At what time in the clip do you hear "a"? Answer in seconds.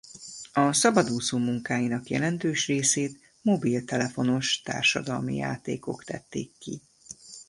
0.53-0.73